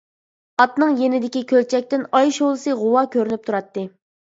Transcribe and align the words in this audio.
ئاتنىڭ 0.63 0.95
يېنىدىكى 1.01 1.43
كۆلچەكتىن 1.51 2.07
ئاي 2.21 2.35
شولىسى 2.41 2.77
غۇۋا 2.83 3.07
كۆرۈنۈپ 3.19 3.47
تۇراتتى. 3.49 3.89